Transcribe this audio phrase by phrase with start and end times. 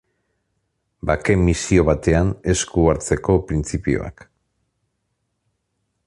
[1.09, 4.25] Bake-misio batean esku hartzeko printzipioak.